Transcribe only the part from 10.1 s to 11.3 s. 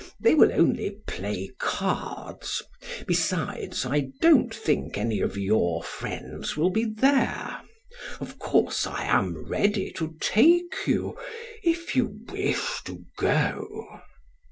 take you,